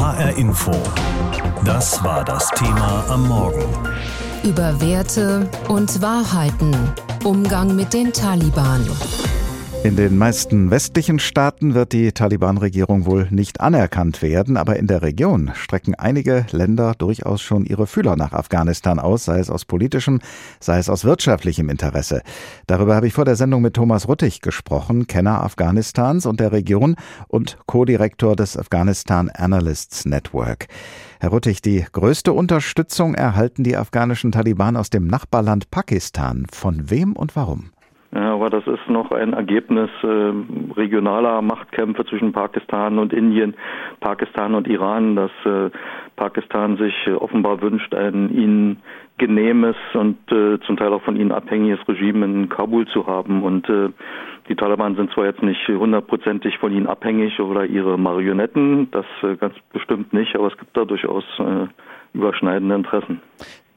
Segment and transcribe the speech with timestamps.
[0.00, 0.72] HR Info.
[1.62, 3.62] Das war das Thema am Morgen.
[4.42, 6.74] Über Werte und Wahrheiten.
[7.22, 8.88] Umgang mit den Taliban.
[9.82, 15.00] In den meisten westlichen Staaten wird die Taliban-Regierung wohl nicht anerkannt werden, aber in der
[15.00, 20.20] Region strecken einige Länder durchaus schon ihre Fühler nach Afghanistan aus, sei es aus politischem,
[20.60, 22.20] sei es aus wirtschaftlichem Interesse.
[22.66, 26.96] Darüber habe ich vor der Sendung mit Thomas Ruttig gesprochen, Kenner Afghanistans und der Region
[27.28, 30.66] und Co-Direktor des Afghanistan Analysts Network.
[31.20, 36.44] Herr Ruttig, die größte Unterstützung erhalten die afghanischen Taliban aus dem Nachbarland Pakistan.
[36.52, 37.70] Von wem und warum?
[38.12, 40.32] Ja, aber das ist noch ein Ergebnis äh,
[40.76, 43.54] regionaler Machtkämpfe zwischen Pakistan und Indien,
[44.00, 45.70] Pakistan und Iran, dass äh,
[46.16, 48.82] Pakistan sich äh, offenbar wünscht, ein ihnen
[49.18, 53.44] genehmes und äh, zum Teil auch von ihnen abhängiges Regime in Kabul zu haben.
[53.44, 53.90] Und äh,
[54.48, 59.06] die Taliban sind zwar jetzt nicht hundertprozentig von ihnen abhängig oder ihre Marionetten, das
[59.38, 61.22] ganz bestimmt nicht, aber es gibt da durchaus
[62.12, 63.20] überschneidende Interessen.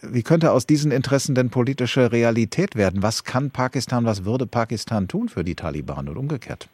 [0.05, 3.01] Wie könnte aus diesen Interessen denn politische Realität werden?
[3.01, 6.67] Was kann Pakistan, was würde Pakistan tun für die Taliban und umgekehrt?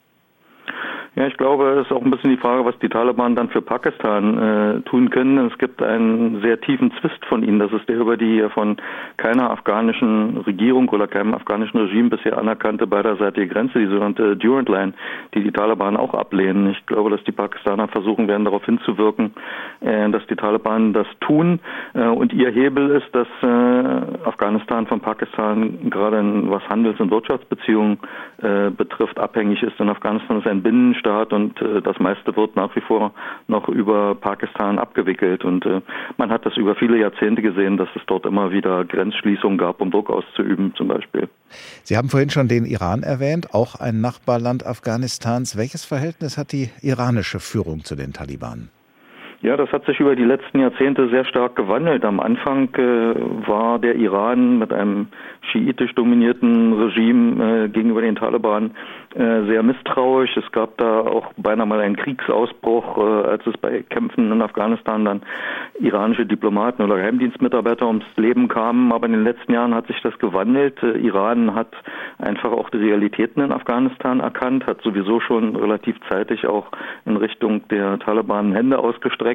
[1.16, 3.62] Ja, ich glaube, es ist auch ein bisschen die Frage, was die Taliban dann für
[3.62, 5.50] Pakistan äh, tun können.
[5.52, 7.58] Es gibt einen sehr tiefen Zwist von ihnen.
[7.58, 8.78] Das ist der über die von
[9.18, 14.94] keiner afghanischen Regierung oder keinem afghanischen Regime bisher anerkannte beiderseitige Grenze, die sogenannte Durant Line,
[15.34, 16.70] die die Taliban auch ablehnen.
[16.70, 19.34] Ich glaube, dass die Pakistaner versuchen werden, darauf hinzuwirken,
[19.82, 21.60] äh, dass die Taliban das tun.
[21.96, 28.00] Äh, und ihr Hebel ist, dass äh, Afghanistan von Pakistan gerade was Handels- und Wirtschaftsbeziehungen
[28.42, 29.78] äh, betrifft, abhängig ist.
[29.80, 33.14] Denn Afghanistan ist ein Binnenstaat Staat und äh, das meiste wird nach wie vor
[33.48, 35.44] noch über Pakistan abgewickelt.
[35.44, 35.82] Und äh,
[36.18, 39.92] man hat das über viele Jahrzehnte gesehen, dass es dort immer wieder Grenzschließungen gab, um
[39.92, 41.30] Druck auszuüben zum Beispiel.
[41.84, 45.58] Sie haben vorhin schon den Iran erwähnt, auch ein Nachbarland Afghanistans.
[45.58, 48.70] Welches Verhältnis hat die iranische Führung zu den Taliban?
[49.42, 52.04] Ja, das hat sich über die letzten Jahrzehnte sehr stark gewandelt.
[52.04, 53.16] Am Anfang äh,
[53.48, 55.08] war der Iran mit einem
[55.50, 58.72] schiitisch dominierten Regime äh, gegenüber den Taliban
[59.16, 60.36] äh, sehr misstrauisch.
[60.36, 65.06] Es gab da auch beinahe mal einen Kriegsausbruch, äh, als es bei Kämpfen in Afghanistan
[65.06, 65.22] dann
[65.80, 68.92] iranische Diplomaten oder Geheimdienstmitarbeiter ums Leben kamen.
[68.92, 70.84] Aber in den letzten Jahren hat sich das gewandelt.
[70.84, 71.72] Äh, Iran hat
[72.18, 76.68] einfach auch die Realitäten in Afghanistan erkannt, hat sowieso schon relativ zeitig auch
[77.06, 79.29] in Richtung der Taliban Hände ausgestreckt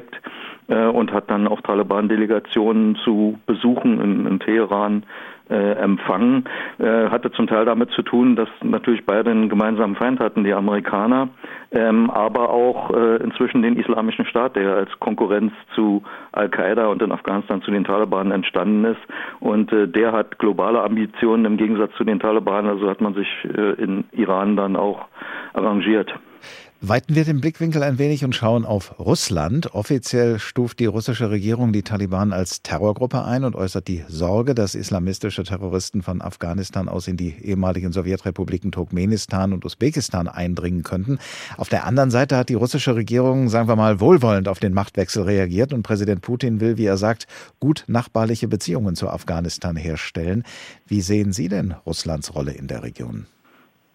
[0.67, 5.03] äh, und hat dann auch Taliban-Delegationen zu Besuchen in, in Teheran
[5.49, 6.45] äh, empfangen,
[6.79, 10.53] äh, hatte zum Teil damit zu tun, dass natürlich beide einen gemeinsamen Feind hatten, die
[10.53, 11.29] Amerikaner,
[11.71, 17.11] ähm, aber auch äh, inzwischen den Islamischen Staat, der als Konkurrenz zu Al-Qaida und in
[17.11, 19.01] Afghanistan zu den Taliban entstanden ist.
[19.39, 23.27] Und äh, der hat globale Ambitionen im Gegensatz zu den Taliban, also hat man sich
[23.43, 25.05] äh, in Iran dann auch
[25.53, 26.11] arrangiert.
[26.87, 29.73] Weiten wir den Blickwinkel ein wenig und schauen auf Russland.
[29.73, 34.75] Offiziell stuft die russische Regierung die Taliban als Terrorgruppe ein und äußert die Sorge, dass
[34.75, 41.17] islamistische Terroristen von Afghanistan aus in die ehemaligen Sowjetrepubliken Turkmenistan und Usbekistan eindringen könnten.
[41.57, 45.23] Auf der anderen Seite hat die russische Regierung, sagen wir mal, wohlwollend auf den Machtwechsel
[45.23, 47.25] reagiert und Präsident Putin will, wie er sagt,
[47.59, 50.43] gut nachbarliche Beziehungen zu Afghanistan herstellen.
[50.85, 53.25] Wie sehen Sie denn Russlands Rolle in der Region?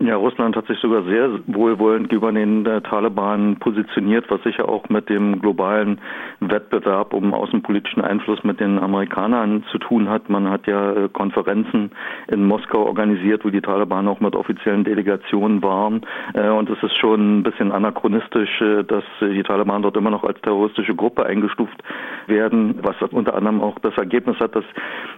[0.02, 4.88] Ja, Russland hat sich sogar sehr wohlwollend gegenüber den äh, Taliban positioniert, was sicher auch
[4.88, 6.00] mit dem globalen
[6.40, 10.30] Wettbewerb um außenpolitischen Einfluss mit den Amerikanern zu tun hat.
[10.30, 11.90] Man hat ja äh, Konferenzen
[12.28, 16.00] in Moskau organisiert, wo die Taliban auch mit offiziellen Delegationen waren.
[16.32, 20.40] Äh, und es ist schon ein bisschen anachronistisch, dass die Taliban dort immer noch als
[20.40, 21.76] terroristische Gruppe eingestuft
[22.26, 24.64] werden, was unter anderem auch das Ergebnis hat, dass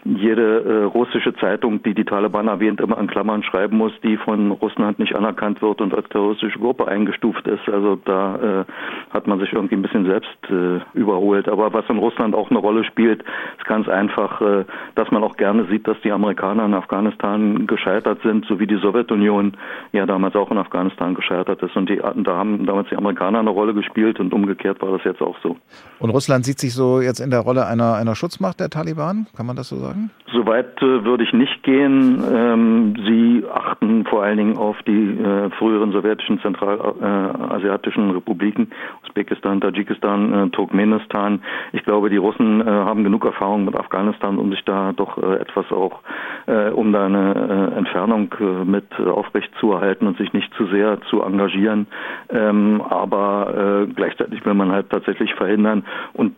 [0.04, 4.72] jede russische Zeitung, die die Taliban erwähnt, immer in Klammern schreiben muss, die von Russland
[4.72, 7.69] Russland nicht anerkannt wird und als terroristische Gruppe eingestuft ist.
[7.69, 8.65] Also da äh,
[9.10, 11.49] hat man sich irgendwie ein bisschen selbst äh, überholt.
[11.49, 13.22] Aber was in Russland auch eine Rolle spielt,
[13.59, 18.21] ist ganz einfach, äh, dass man auch gerne sieht, dass die Amerikaner in Afghanistan gescheitert
[18.22, 19.56] sind, so wie die Sowjetunion
[19.93, 21.77] ja damals auch in Afghanistan gescheitert ist.
[21.77, 25.21] Und die, da haben damals die Amerikaner eine Rolle gespielt und umgekehrt war das jetzt
[25.21, 25.57] auch so.
[25.98, 29.47] Und Russland sieht sich so jetzt in der Rolle einer, einer Schutzmacht der Taliban, kann
[29.47, 30.10] man das so sagen?
[30.33, 32.22] Soweit äh, würde ich nicht gehen.
[32.33, 38.70] Ähm, sie achten vor allen Dingen auf die äh, früheren sowjetischen zentralasiatischen äh, Republiken,
[39.04, 41.42] Usbekistan, Tadschikistan, äh, Turkmenistan.
[41.72, 45.41] Ich glaube, die Russen äh, haben genug Erfahrung mit Afghanistan, um sich da doch äh,
[45.41, 46.00] etwas auch,
[46.47, 51.22] äh, um da eine Entfernung mit aufrecht zu erhalten und sich nicht zu sehr zu
[51.22, 51.86] engagieren.
[52.30, 56.34] Ähm, aber gleichzeitig will man halt tatsächlich verhindern und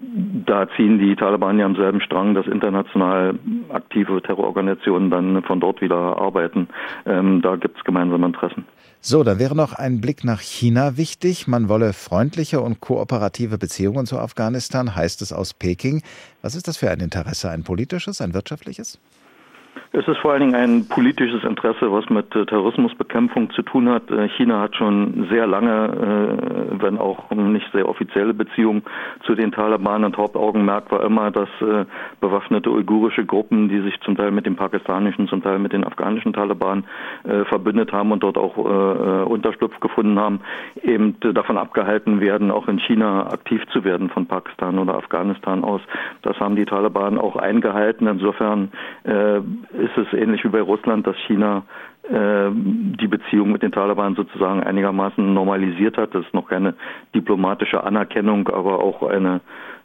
[0.46, 3.34] da ziehen die Taliban ja am selben Strang, dass international
[3.74, 6.68] aktive Terrororganisationen dann von dort wieder arbeiten.
[7.06, 8.64] Ähm, da gibt es gemeinsame Interessen.
[9.00, 11.46] So, dann wäre noch ein Blick nach China wichtig.
[11.46, 16.02] Man wolle freundliche und kooperative Beziehungen zu Afghanistan, heißt es aus Peking.
[16.40, 17.50] Was ist das für ein Interesse?
[17.50, 18.98] Ein politisches, ein wirtschaftliches?
[19.96, 24.10] Es ist vor allen Dingen ein politisches Interesse, was mit äh, Terrorismusbekämpfung zu tun hat.
[24.10, 28.82] Äh, China hat schon sehr lange, äh, wenn auch nicht sehr offizielle Beziehungen
[29.24, 31.48] zu den Taliban und Hauptaugenmerk war immer, dass
[32.20, 36.32] bewaffnete uigurische Gruppen, die sich zum Teil mit den pakistanischen, zum Teil mit den afghanischen
[36.32, 36.84] Taliban
[37.48, 40.40] verbündet haben und dort auch Unterschlupf gefunden haben,
[40.82, 45.80] eben davon abgehalten werden, auch in China aktiv zu werden von Pakistan oder Afghanistan aus.
[46.22, 48.06] Das haben die Taliban auch eingehalten.
[48.06, 48.70] Insofern
[49.72, 51.62] ist es ähnlich wie bei Russland, dass China
[52.05, 56.14] äh, die Beziehung mit den Taliban sozusagen einigermaßen normalisiert hat.
[56.14, 56.75] Das ist noch keine
[57.14, 59.40] diplomatische Anerkennung, aber auch eine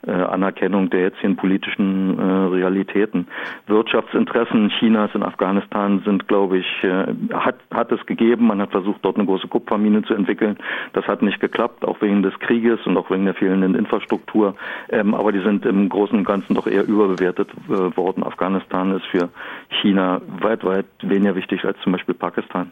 [0.08, 3.28] äh, Anerkennung der jetzigen politischen äh, Realitäten.
[3.68, 8.48] Wirtschaftsinteressen Chinas in Afghanistan sind, glaube ich, äh, hat, hat es gegeben.
[8.48, 10.58] Man hat versucht, dort eine große Kupfermine zu entwickeln.
[10.94, 14.56] Das hat nicht geklappt, auch wegen des Krieges und auch wegen der fehlenden Infrastruktur.
[14.90, 18.24] Ähm, aber die sind im Großen und Ganzen doch eher überbewertet äh, worden.
[18.24, 19.30] Afghanistan ist für
[19.82, 22.72] China weit, weit weniger wichtig als zum Beispiel Pakistan.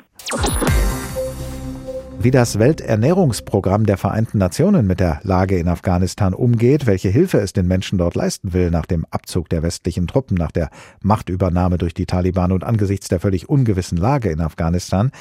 [2.20, 7.54] Wie das Welternährungsprogramm der Vereinten Nationen mit der Lage in Afghanistan umgeht, welche Hilfe es
[7.54, 10.72] den Menschen dort leisten will nach dem Abzug der westlichen Truppen, nach der
[11.04, 15.12] Machtübernahme durch die Taliban und angesichts der völlig ungewissen Lage in Afghanistan,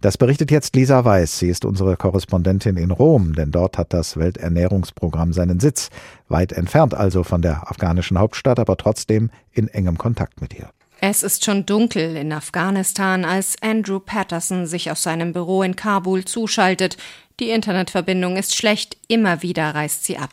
[0.00, 1.38] das berichtet jetzt Lisa Weiß.
[1.38, 5.88] Sie ist unsere Korrespondentin in Rom, denn dort hat das Welternährungsprogramm seinen Sitz,
[6.28, 10.70] weit entfernt also von der afghanischen Hauptstadt, aber trotzdem in engem Kontakt mit ihr.
[11.02, 16.26] Es ist schon dunkel in Afghanistan, als Andrew Patterson sich aus seinem Büro in Kabul
[16.26, 16.98] zuschaltet.
[17.40, 20.28] Die Internetverbindung ist schlecht, immer wieder reißt sie ab.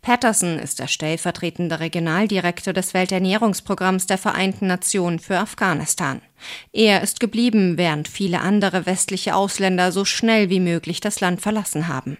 [0.00, 6.22] Patterson ist der stellvertretende Regionaldirektor des Welternährungsprogramms der Vereinten Nationen für Afghanistan.
[6.72, 11.88] Er ist geblieben, während viele andere westliche Ausländer so schnell wie möglich das Land verlassen
[11.88, 12.16] haben.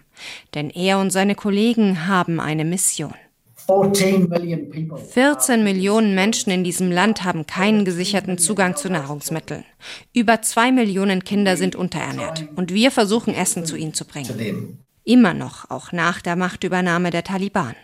[0.53, 3.15] Denn er und seine Kollegen haben eine Mission.
[3.67, 9.65] 14 Millionen Menschen in diesem Land haben keinen gesicherten Zugang zu Nahrungsmitteln.
[10.13, 14.79] Über zwei Millionen Kinder sind unterernährt und wir versuchen Essen zu ihnen zu bringen.
[15.03, 17.75] Immer noch, auch nach der Machtübernahme der Taliban.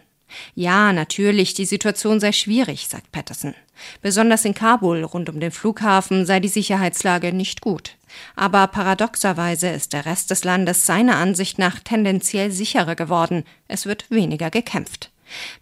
[0.56, 3.56] Ja, natürlich, die Situation sei schwierig, sagt Patterson.
[4.02, 7.96] Besonders in Kabul rund um den Flughafen sei die Sicherheitslage nicht gut.
[8.36, 13.44] Aber paradoxerweise ist der Rest des Landes seiner Ansicht nach tendenziell sicherer geworden.
[13.68, 15.12] Es wird weniger gekämpft.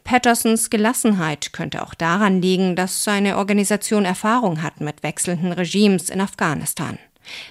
[0.03, 6.21] Pattersons Gelassenheit könnte auch daran liegen, dass seine Organisation Erfahrung hat mit wechselnden Regimes in
[6.21, 6.97] Afghanistan.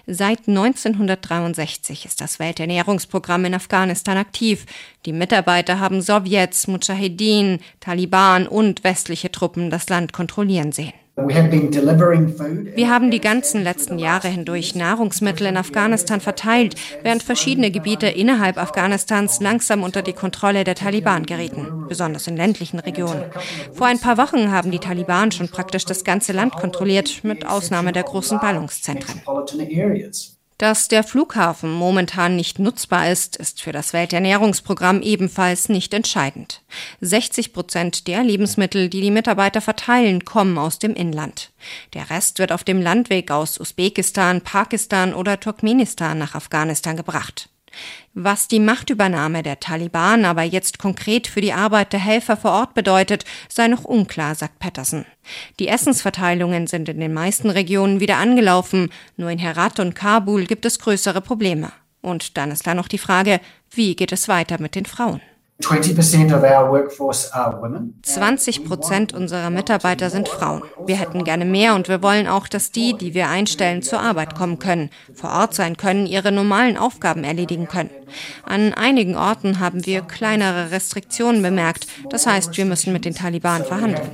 [0.06, 4.66] Seit 1963 ist das Welternährungsprogramm in Afghanistan aktiv.
[5.04, 10.92] Die Mitarbeiter haben Sowjets, Mujahedin, Taliban und westliche Truppen das Land kontrollieren sehen.
[11.16, 16.74] Wir haben die ganzen letzten Jahre hindurch Nahrungsmittel in Afghanistan verteilt,
[17.04, 22.80] während verschiedene Gebiete innerhalb Afghanistans langsam unter die Kontrolle der Taliban gerieten, besonders in ländlichen
[22.80, 23.26] Regionen.
[23.72, 27.92] Vor ein paar Wochen haben die Taliban schon praktisch das ganze Land kontrolliert, mit Ausnahme
[27.92, 29.22] der großen Ballungszentren.
[30.58, 36.62] Dass der Flughafen momentan nicht nutzbar ist, ist für das Welternährungsprogramm ebenfalls nicht entscheidend.
[37.00, 41.50] 60 Prozent der Lebensmittel, die die Mitarbeiter verteilen, kommen aus dem Inland.
[41.92, 47.48] Der Rest wird auf dem Landweg aus Usbekistan, Pakistan oder Turkmenistan nach Afghanistan gebracht.
[48.14, 52.74] Was die Machtübernahme der Taliban aber jetzt konkret für die Arbeit der Helfer vor Ort
[52.74, 55.04] bedeutet, sei noch unklar, sagt Patterson.
[55.58, 60.64] Die Essensverteilungen sind in den meisten Regionen wieder angelaufen, nur in Herat und Kabul gibt
[60.64, 61.72] es größere Probleme.
[62.02, 65.20] Und dann ist da noch die Frage, wie geht es weiter mit den Frauen?
[68.02, 70.62] 20 Prozent unserer Mitarbeiter sind Frauen.
[70.86, 74.34] Wir hätten gerne mehr und wir wollen auch, dass die, die wir einstellen, zur Arbeit
[74.34, 77.90] kommen können, vor Ort sein können, ihre normalen Aufgaben erledigen können.
[78.42, 81.86] An einigen Orten haben wir kleinere Restriktionen bemerkt.
[82.10, 84.10] Das heißt, wir müssen mit den Taliban verhandeln.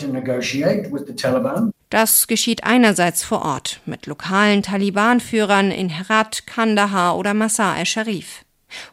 [1.91, 8.45] Das geschieht einerseits vor Ort mit lokalen Taliban-Führern in Herat, Kandahar oder Masar el-Sharif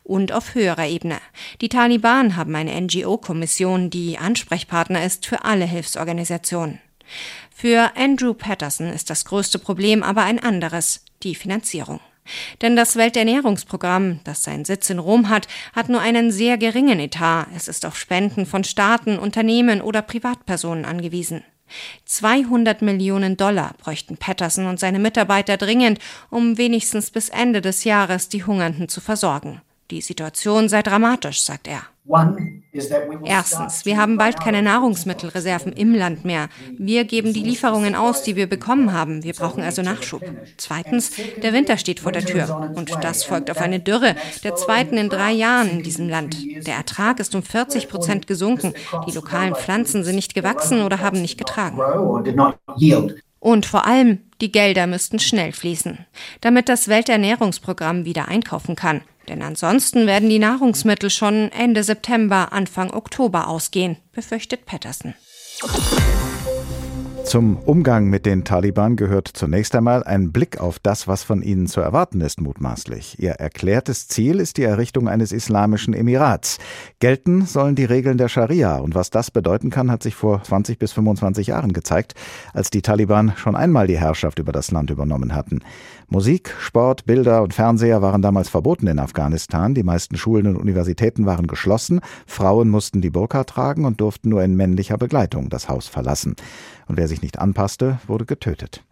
[0.04, 1.20] und auf höherer Ebene.
[1.62, 6.80] Die Taliban haben eine NGO-Kommission, die Ansprechpartner ist für alle Hilfsorganisationen.
[7.54, 12.00] Für Andrew Patterson ist das größte Problem aber ein anderes, die Finanzierung.
[12.62, 17.48] Denn das Welternährungsprogramm, das seinen Sitz in Rom hat, hat nur einen sehr geringen Etat.
[17.56, 21.44] Es ist auf Spenden von Staaten, Unternehmen oder Privatpersonen angewiesen.
[22.06, 28.30] 200 Millionen Dollar bräuchten Patterson und seine Mitarbeiter dringend, um wenigstens bis Ende des Jahres
[28.30, 29.62] die Hungernden zu versorgen.
[29.90, 31.82] Die Situation sei dramatisch, sagt er.
[33.26, 36.48] Erstens, wir haben bald keine Nahrungsmittelreserven im Land mehr.
[36.78, 39.24] Wir geben die Lieferungen aus, die wir bekommen haben.
[39.24, 40.22] Wir brauchen also Nachschub.
[40.56, 42.72] Zweitens, der Winter steht vor der Tür.
[42.76, 46.38] Und das folgt auf eine Dürre, der zweiten in drei Jahren in diesem Land.
[46.66, 48.74] Der Ertrag ist um 40 Prozent gesunken.
[49.08, 51.78] Die lokalen Pflanzen sind nicht gewachsen oder haben nicht getragen.
[53.40, 56.06] Und vor allem, die Gelder müssten schnell fließen,
[56.42, 59.02] damit das Welternährungsprogramm wieder einkaufen kann.
[59.28, 65.14] Denn ansonsten werden die Nahrungsmittel schon Ende September, Anfang Oktober ausgehen, befürchtet Patterson.
[67.28, 71.68] Zum Umgang mit den Taliban gehört zunächst einmal ein Blick auf das, was von ihnen
[71.68, 73.20] zu erwarten ist, mutmaßlich.
[73.20, 76.58] Ihr erklärtes Ziel ist die Errichtung eines islamischen Emirats.
[77.00, 78.78] Gelten sollen die Regeln der Scharia.
[78.78, 82.16] Und was das bedeuten kann, hat sich vor 20 bis 25 Jahren gezeigt,
[82.54, 85.60] als die Taliban schon einmal die Herrschaft über das Land übernommen hatten.
[86.10, 89.74] Musik, Sport, Bilder und Fernseher waren damals verboten in Afghanistan.
[89.74, 92.00] Die meisten Schulen und Universitäten waren geschlossen.
[92.26, 96.38] Frauen mussten die Burka tragen und durften nur in männlicher Begleitung das Haus verlassen.
[96.88, 98.86] Und wer sich nicht anpasste, wurde getötet.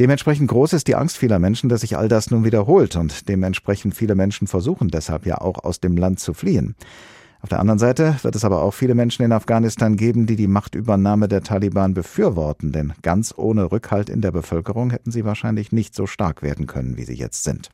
[0.00, 3.94] Dementsprechend groß ist die Angst vieler Menschen, dass sich all das nun wiederholt und dementsprechend
[3.94, 6.74] viele Menschen versuchen deshalb ja auch aus dem Land zu fliehen.
[7.46, 10.48] Auf der anderen Seite wird es aber auch viele Menschen in Afghanistan geben, die die
[10.48, 15.94] Machtübernahme der Taliban befürworten, denn ganz ohne Rückhalt in der Bevölkerung hätten sie wahrscheinlich nicht
[15.94, 17.70] so stark werden können, wie sie jetzt sind.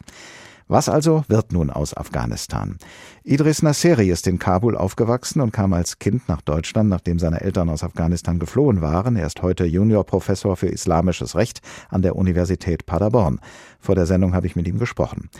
[0.69, 2.76] Was also wird nun aus Afghanistan?
[3.25, 7.71] Idris Nasseri ist in Kabul aufgewachsen und kam als Kind nach Deutschland, nachdem seine Eltern
[7.71, 9.17] aus Afghanistan geflohen waren.
[9.17, 13.41] Er ist heute Juniorprofessor für islamisches Recht an der Universität Paderborn.
[13.81, 15.31] Vor der Sendung habe ich mit ihm gesprochen.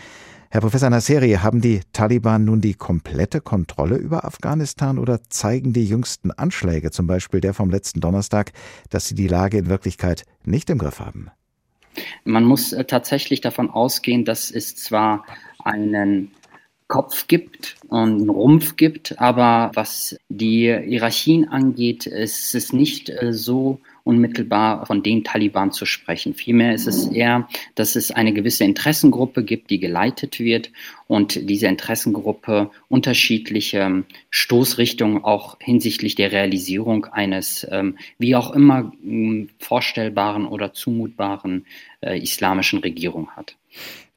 [0.53, 5.87] Herr Professor Nasseri, haben die Taliban nun die komplette Kontrolle über Afghanistan oder zeigen die
[5.87, 8.53] jüngsten Anschläge, zum Beispiel der vom letzten Donnerstag,
[8.91, 11.31] dass sie die Lage in Wirklichkeit nicht im Griff haben?
[12.25, 15.25] Man muss äh, tatsächlich davon ausgehen, dass es zwar
[15.65, 16.33] einen
[16.87, 23.33] Kopf gibt und einen Rumpf gibt, aber was die Hierarchien angeht, ist es nicht äh,
[23.33, 26.35] so unmittelbar von den Taliban zu sprechen.
[26.35, 30.71] Vielmehr ist es eher, dass es eine gewisse Interessengruppe gibt, die geleitet wird
[31.07, 38.93] und diese Interessengruppe unterschiedliche Stoßrichtungen auch hinsichtlich der Realisierung eines ähm, wie auch immer
[39.59, 41.67] vorstellbaren oder zumutbaren
[42.01, 43.57] äh, islamischen Regierung hat.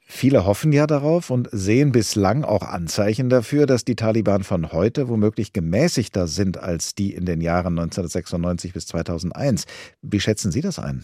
[0.08, 5.10] Viele hoffen ja darauf und sehen bislang auch Anzeichen dafür, dass die Taliban von heute
[5.10, 9.66] womöglich gemäßigter sind als die in den Jahren 1996 bis 2001.
[10.04, 11.04] Wie schätzen Sie das ein?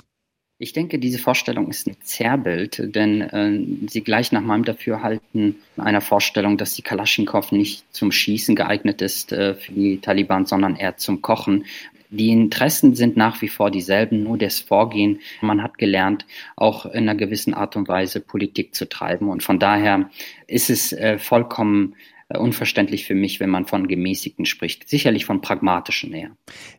[0.60, 6.01] Ich denke, diese Vorstellung ist ein Zerrbild, denn äh, sie gleicht nach meinem Dafürhalten einer
[6.01, 10.98] Vorstellung, dass die Kalaschnikow nicht zum Schießen geeignet ist äh, für die Taliban, sondern eher
[10.98, 11.65] zum Kochen.
[12.12, 15.22] Die Interessen sind nach wie vor dieselben, nur das Vorgehen.
[15.41, 16.25] Man hat gelernt,
[16.58, 19.30] auch in einer gewissen Art und Weise Politik zu treiben.
[19.30, 20.10] Und von daher
[20.46, 21.96] ist es äh, vollkommen
[22.27, 24.89] äh, unverständlich für mich, wenn man von gemäßigten spricht.
[24.89, 26.32] Sicherlich von pragmatischen eher.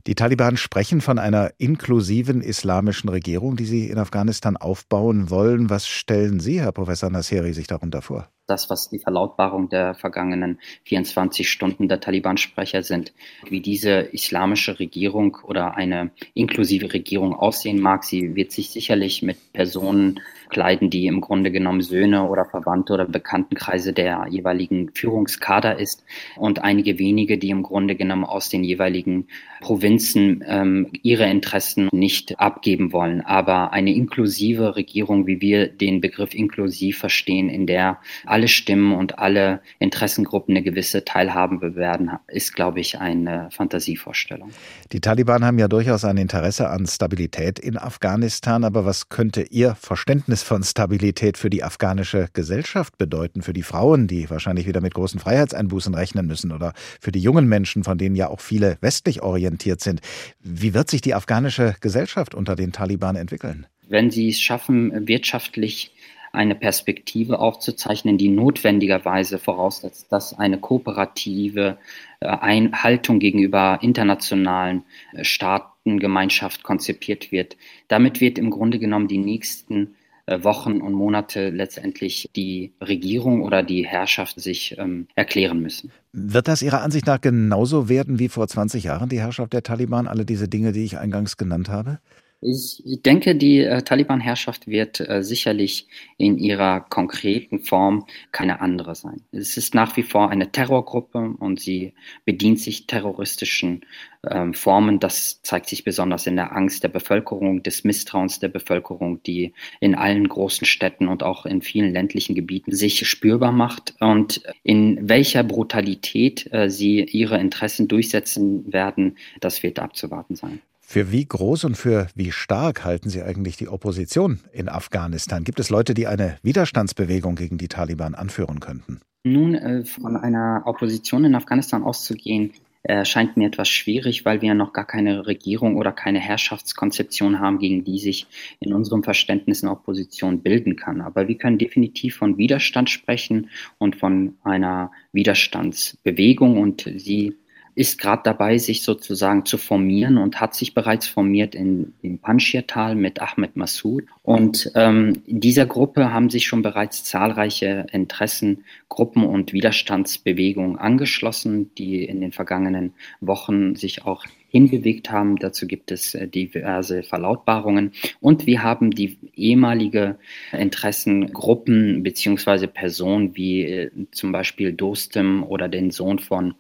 [0.07, 5.71] Die Taliban sprechen von einer inklusiven islamischen Regierung, die sie in Afghanistan aufbauen wollen.
[5.71, 8.29] Was stellen Sie, Herr Professor Nasseri, sich darunter vor?
[8.47, 13.13] Das, was die Verlautbarung der vergangenen 24 Stunden der Taliban-Sprecher sind.
[13.49, 19.53] Wie diese islamische Regierung oder eine inklusive Regierung aussehen mag, sie wird sich sicherlich mit
[19.53, 20.21] Personen
[20.53, 26.05] kleiden, die im Grunde genommen Söhne oder Verwandte oder Bekanntenkreise der jeweiligen Führungskader ist
[26.37, 29.27] und einige wenige, die im Grunde genommen aus den jeweiligen
[29.61, 33.23] Provinzen ähm, ihre Interessen nicht abgeben wollen.
[33.23, 39.19] Aber eine inklusive Regierung, wie wir den Begriff inklusiv verstehen, in der alle Stimmen und
[39.19, 44.51] alle Interessengruppen eine gewisse Teilhabe werden, ist, glaube ich, eine Fantasievorstellung.
[44.93, 49.75] Die Taliban haben ja durchaus ein Interesse an Stabilität in Afghanistan, aber was könnte Ihr
[49.77, 54.95] Verständnis von Stabilität für die afghanische Gesellschaft bedeuten, für die Frauen, die wahrscheinlich wieder mit
[54.95, 59.23] großen Freiheitseinbußen rechnen müssen, oder für die jungen Menschen, von denen ja auch viele westlich
[59.23, 60.01] orientiert sind?
[60.41, 63.67] Wie wird sich die afghanische Gesellschaft unter den Taliban entwickeln?
[63.89, 65.93] Wenn sie es schaffen, wirtschaftlich
[66.33, 71.77] eine Perspektive aufzuzeichnen, die notwendigerweise voraussetzt, dass eine kooperative
[72.21, 77.57] äh, Haltung gegenüber internationalen äh, Staatengemeinschaft konzipiert wird.
[77.89, 79.95] Damit wird im Grunde genommen die nächsten
[80.27, 85.91] Wochen und Monate letztendlich die Regierung oder die Herrschaft sich ähm, erklären müssen.
[86.13, 90.07] Wird das Ihrer Ansicht nach genauso werden wie vor 20 Jahren die Herrschaft der Taliban,
[90.07, 91.99] alle diese Dinge, die ich eingangs genannt habe?
[92.45, 99.23] Ich denke, die äh, Taliban-Herrschaft wird äh, sicherlich in ihrer konkreten Form keine andere sein.
[99.31, 101.93] Es ist nach wie vor eine Terrorgruppe und sie
[102.25, 103.83] bedient sich terroristischen
[104.29, 104.99] ähm, Formen.
[104.99, 109.95] Das zeigt sich besonders in der Angst der Bevölkerung, des Misstrauens der Bevölkerung, die in
[109.95, 113.95] allen großen Städten und auch in vielen ländlichen Gebieten sich spürbar macht.
[114.01, 120.61] Und in welcher Brutalität äh, sie ihre Interessen durchsetzen werden, das wird abzuwarten sein.
[120.93, 125.43] Für wie groß und für wie stark halten Sie eigentlich die Opposition in Afghanistan?
[125.43, 129.01] Gibt es Leute, die eine Widerstandsbewegung gegen die Taliban anführen könnten?
[129.25, 134.75] Nun, äh, von einer Opposition in Afghanistan auszugehen, erscheint mir etwas schwierig, weil wir noch
[134.75, 138.27] gar keine Regierung oder keine Herrschaftskonzeption haben, gegen die sich
[138.61, 141.01] in unserem Verständnis eine Opposition bilden kann.
[141.01, 147.39] Aber wir können definitiv von Widerstand sprechen und von einer Widerstandsbewegung und sie
[147.75, 152.95] ist gerade dabei, sich sozusagen zu formieren und hat sich bereits formiert in, im Panjshir-Tal
[152.95, 154.05] mit Ahmed Massoud.
[154.23, 162.21] Und ähm, dieser Gruppe haben sich schon bereits zahlreiche Interessengruppen und Widerstandsbewegungen angeschlossen, die in
[162.21, 165.37] den vergangenen Wochen sich auch hinbewegt haben.
[165.37, 167.93] Dazu gibt es äh, diverse Verlautbarungen.
[168.21, 170.17] Und wir haben die ehemalige
[170.53, 176.55] Interessengruppen beziehungsweise Personen wie äh, zum Beispiel Dostem oder den Sohn von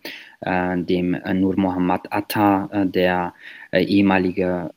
[0.44, 3.34] dem äh, Nur Muhammad Atta, äh, der
[3.70, 4.70] äh, ehemalige,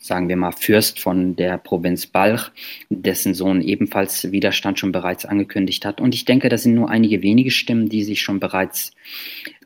[0.00, 2.50] sagen wir mal, Fürst von der Provinz Balch,
[2.90, 6.00] dessen Sohn ebenfalls Widerstand schon bereits angekündigt hat.
[6.00, 8.92] Und ich denke, das sind nur einige wenige Stimmen, die sich schon bereits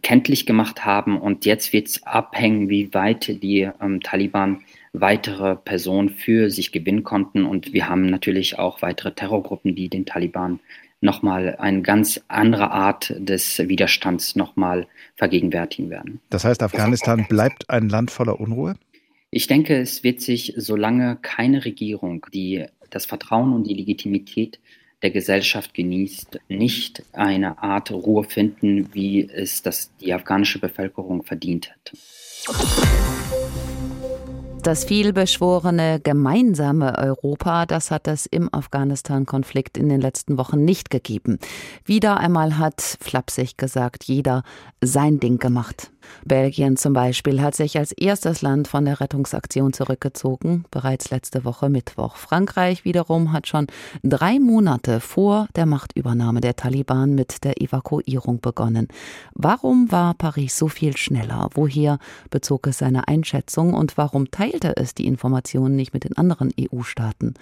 [0.03, 1.21] kenntlich gemacht haben.
[1.21, 4.61] Und jetzt wird es abhängen, wie weit die ähm, Taliban
[4.93, 7.45] weitere Personen für sich gewinnen konnten.
[7.45, 10.61] Und wir haben natürlich auch weitere Terrorgruppen, die den Taliban
[11.01, 14.87] nochmal eine ganz andere Art des Widerstands nochmal
[15.17, 16.21] vergegenwärtigen werden.
[16.31, 18.77] Das heißt, Afghanistan bleibt ein Land voller Unruhe?
[19.31, 24.61] Ich denke, es wird sich, solange keine Regierung, die das Vertrauen und die Legitimität
[25.03, 31.71] der Gesellschaft genießt, nicht eine Art Ruhe finden, wie es das die afghanische Bevölkerung verdient
[31.71, 33.16] hat.
[34.67, 41.39] Das vielbeschworene gemeinsame Europa, das hat es im Afghanistan-Konflikt in den letzten Wochen nicht gegeben.
[41.85, 44.43] Wieder einmal hat, flapsig gesagt, jeder
[44.83, 45.93] sein Ding gemacht.
[46.25, 51.69] Belgien zum Beispiel hat sich als erstes Land von der Rettungsaktion zurückgezogen, bereits letzte Woche
[51.69, 52.17] Mittwoch.
[52.17, 53.67] Frankreich wiederum hat schon
[54.03, 58.89] drei Monate vor der Machtübernahme der Taliban mit der Evakuierung begonnen.
[59.35, 61.51] Warum war Paris so viel schneller?
[61.55, 61.99] Woher
[62.31, 67.35] bezog es seine Einschätzung und warum teilte es die Informationen nicht mit den anderen EU-Staaten?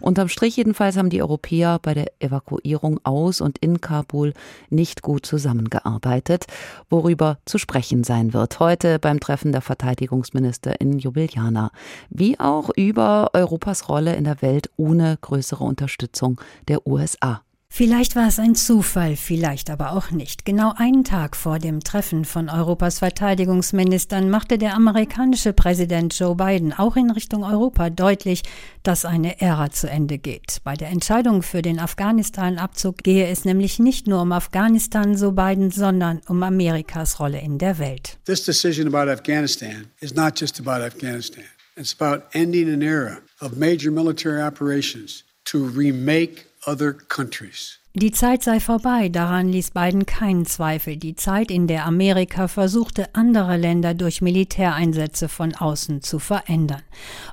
[0.00, 4.32] Unterm Strich jedenfalls haben die Europäer bei der Evakuierung aus und in Kabul
[4.70, 6.46] nicht gut zusammengearbeitet,
[6.88, 11.70] worüber zu sprechen sein wird, heute beim Treffen der Verteidigungsminister in Ljubljana,
[12.08, 17.42] wie auch über Europas Rolle in der Welt ohne größere Unterstützung der USA.
[17.70, 20.44] Vielleicht war es ein Zufall, vielleicht aber auch nicht.
[20.44, 26.72] Genau einen Tag vor dem Treffen von Europas Verteidigungsministern machte der amerikanische Präsident Joe Biden
[26.72, 28.42] auch in Richtung Europa deutlich,
[28.82, 30.58] dass eine Ära zu Ende geht.
[30.64, 35.70] Bei der Entscheidung für den Afghanistan-Abzug gehe es nämlich nicht nur um Afghanistan, so Biden,
[35.70, 38.18] sondern um Amerikas Rolle in der Welt.
[38.24, 41.44] This decision about Afghanistan is not just about Afghanistan.
[41.76, 47.78] It's about ending an era of major military operations to remake other countries.
[48.00, 50.96] Die Zeit sei vorbei, daran ließ Biden keinen Zweifel.
[50.96, 56.82] Die Zeit, in der Amerika versuchte, andere Länder durch Militäreinsätze von außen zu verändern.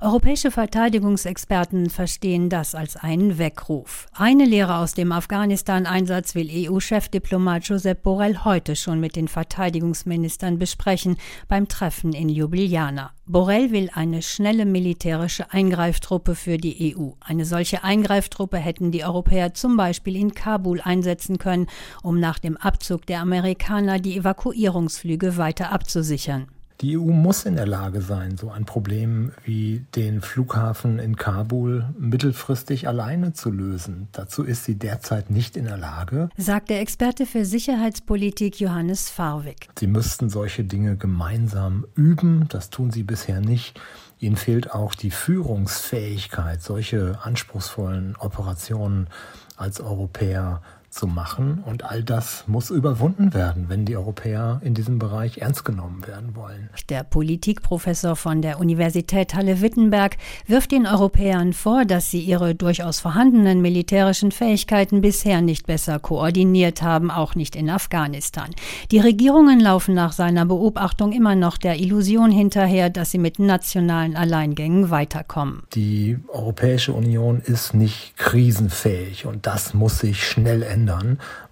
[0.01, 4.07] Europäische Verteidigungsexperten verstehen das als einen Weckruf.
[4.11, 11.17] Eine Lehre aus dem Afghanistan-Einsatz will EU-Chefdiplomat Josep Borrell heute schon mit den Verteidigungsministern besprechen
[11.47, 13.11] beim Treffen in Ljubljana.
[13.27, 17.09] Borrell will eine schnelle militärische Eingreiftruppe für die EU.
[17.19, 21.67] Eine solche Eingreiftruppe hätten die Europäer zum Beispiel in Kabul einsetzen können,
[22.03, 26.47] um nach dem Abzug der Amerikaner die Evakuierungsflüge weiter abzusichern.
[26.81, 31.85] Die EU muss in der Lage sein, so ein Problem wie den Flughafen in Kabul
[31.97, 34.09] mittelfristig alleine zu lösen.
[34.11, 39.69] Dazu ist sie derzeit nicht in der Lage, sagt der Experte für Sicherheitspolitik Johannes Farwig.
[39.79, 42.47] Sie müssten solche Dinge gemeinsam üben.
[42.49, 43.79] Das tun sie bisher nicht.
[44.19, 49.07] Ihnen fehlt auch die Führungsfähigkeit, solche anspruchsvollen Operationen
[49.55, 50.61] als Europäer
[50.95, 51.61] zu machen.
[51.65, 56.35] Und all das muss überwunden werden, wenn die Europäer in diesem Bereich ernst genommen werden
[56.35, 56.69] wollen.
[56.89, 60.15] Der Politikprofessor von der Universität Halle-Wittenberg
[60.47, 66.81] wirft den Europäern vor, dass sie ihre durchaus vorhandenen militärischen Fähigkeiten bisher nicht besser koordiniert
[66.81, 68.51] haben, auch nicht in Afghanistan.
[68.91, 74.15] Die Regierungen laufen nach seiner Beobachtung immer noch der Illusion hinterher, dass sie mit nationalen
[74.15, 75.63] Alleingängen weiterkommen.
[75.73, 80.84] Die Europäische Union ist nicht krisenfähig und das muss sich schnell ändern,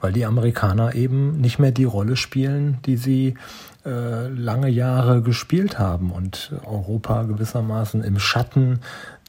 [0.01, 3.35] weil die Amerikaner eben nicht mehr die Rolle spielen, die sie
[3.85, 8.79] äh, lange Jahre gespielt haben und Europa gewissermaßen im Schatten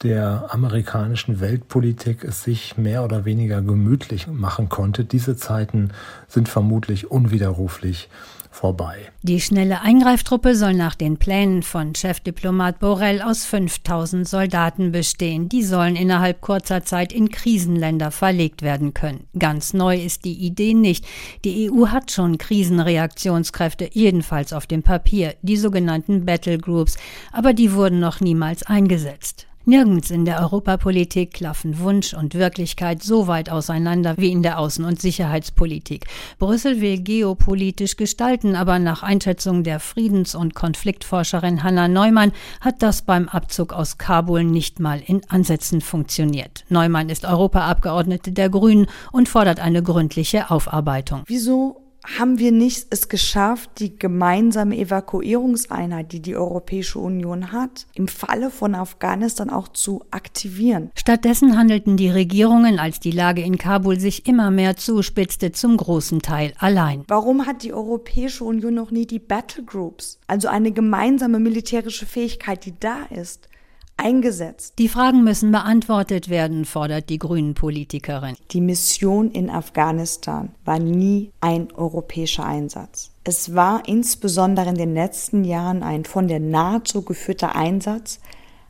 [0.02, 5.04] der amerikanischen Weltpolitik es sich mehr oder weniger gemütlich machen konnte.
[5.04, 5.90] Diese Zeiten
[6.28, 8.08] sind vermutlich unwiderruflich
[8.54, 8.96] vorbei.
[9.22, 15.48] Die schnelle Eingreiftruppe soll nach den Plänen von Chefdiplomat Borrell aus 5000 Soldaten bestehen.
[15.48, 19.26] Die sollen innerhalb kurzer Zeit in Krisenländer verlegt werden können.
[19.38, 21.04] Ganz neu ist die Idee nicht.
[21.44, 26.96] Die EU hat schon Krisenreaktionskräfte, jedenfalls auf dem Papier, die sogenannten Battle Groups,
[27.32, 29.46] aber die wurden noch niemals eingesetzt.
[29.66, 34.84] Nirgends in der Europapolitik klaffen Wunsch und Wirklichkeit so weit auseinander wie in der Außen-
[34.84, 36.04] und Sicherheitspolitik.
[36.38, 43.00] Brüssel will geopolitisch gestalten, aber nach Einschätzung der Friedens- und Konfliktforscherin Hanna Neumann hat das
[43.02, 46.64] beim Abzug aus Kabul nicht mal in Ansätzen funktioniert.
[46.68, 51.22] Neumann ist Europaabgeordnete der Grünen und fordert eine gründliche Aufarbeitung.
[51.26, 58.08] Wieso haben wir nicht es geschafft, die gemeinsame Evakuierungseinheit, die die Europäische Union hat, im
[58.08, 60.90] Falle von Afghanistan auch zu aktivieren.
[60.94, 66.20] Stattdessen handelten die Regierungen, als die Lage in Kabul sich immer mehr zuspitzte, zum großen
[66.20, 67.04] Teil allein.
[67.08, 72.64] Warum hat die Europäische Union noch nie die Battle Groups, also eine gemeinsame militärische Fähigkeit,
[72.66, 73.48] die da ist?
[73.96, 74.74] Eingesetzt?
[74.78, 78.36] Die Fragen müssen beantwortet werden, fordert die Grünen-Politikerin.
[78.50, 83.10] Die Mission in Afghanistan war nie ein europäischer Einsatz.
[83.24, 88.20] Es war insbesondere in den letzten Jahren ein von der NATO geführter Einsatz,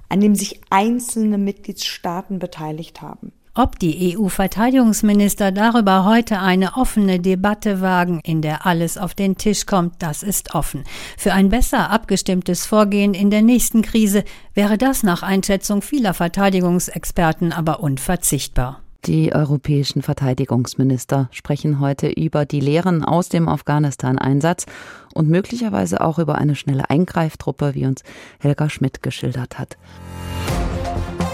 [0.08, 3.32] an dem sich einzelne Mitgliedstaaten beteiligt haben.
[3.57, 9.64] Ob die EU-Verteidigungsminister darüber heute eine offene Debatte wagen, in der alles auf den Tisch
[9.64, 10.83] kommt, das ist offen.
[11.17, 17.53] Für ein besser abgestimmtes Vorgehen in der nächsten Krise wäre das nach Einschätzung vieler Verteidigungsexperten
[17.53, 18.81] aber unverzichtbar.
[19.07, 24.67] Die europäischen Verteidigungsminister sprechen heute über die Lehren aus dem Afghanistan-Einsatz
[25.14, 28.03] und möglicherweise auch über eine schnelle Eingreiftruppe, wie uns
[28.40, 29.77] Helga Schmidt geschildert hat.